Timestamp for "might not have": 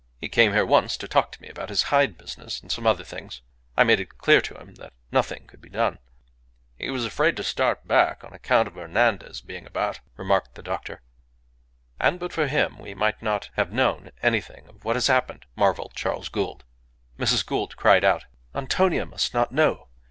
12.95-13.71